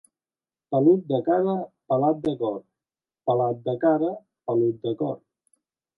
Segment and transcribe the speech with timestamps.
[0.75, 1.53] Pelut de cara,
[1.93, 2.57] pelat de cor;
[3.29, 4.11] pelat de cara,
[4.49, 5.19] pelut de cor.